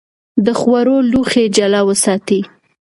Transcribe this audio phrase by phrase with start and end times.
[0.45, 2.41] د خوړو لوښي جلا وساتئ.